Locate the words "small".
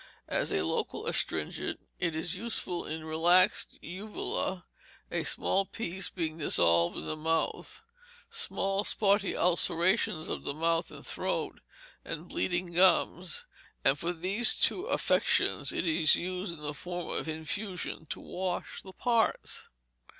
5.23-5.63, 8.27-8.83